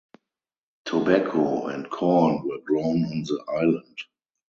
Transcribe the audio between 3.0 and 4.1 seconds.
on the island.